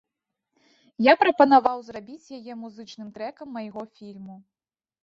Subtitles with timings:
[1.09, 4.35] Я прапанаваў зрабіць яе музычным трэкам майго фільму.